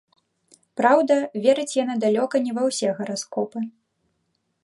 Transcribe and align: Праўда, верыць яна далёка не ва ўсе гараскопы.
Праўда, 0.79 1.17
верыць 1.43 1.75
яна 1.83 1.95
далёка 2.05 2.35
не 2.47 2.51
ва 2.57 2.63
ўсе 2.71 2.87
гараскопы. 3.01 3.59